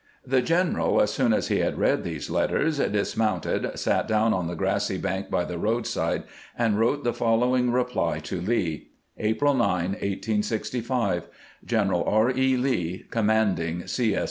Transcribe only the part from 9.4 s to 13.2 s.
9, 1865. General R. E. Lee,